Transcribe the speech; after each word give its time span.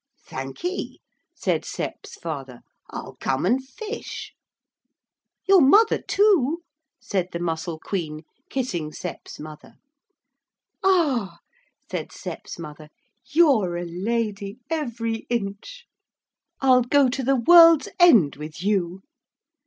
'Thankee,' 0.25 0.99
said 1.35 1.63
Sep's 1.63 2.15
father, 2.15 2.61
'I'll 2.89 3.17
come 3.19 3.45
and 3.45 3.63
fish.' 3.63 4.33
'Your 5.47 5.61
mother 5.61 6.01
too,' 6.01 6.63
said 6.99 7.27
the 7.31 7.39
Mussel 7.39 7.77
Queen, 7.77 8.21
kissing 8.49 8.91
Sep's 8.91 9.39
mother. 9.39 9.75
'Ah,' 10.83 11.37
said 11.87 12.11
Sep's 12.11 12.57
mother, 12.57 12.89
'you're 13.29 13.77
a 13.77 13.85
lady, 13.85 14.57
every 14.71 15.27
inch. 15.29 15.85
I'll 16.61 16.81
go 16.81 17.07
to 17.07 17.21
the 17.21 17.35
world's 17.35 17.87
end 17.99 18.37
with 18.37 18.63
you.' 18.63 19.03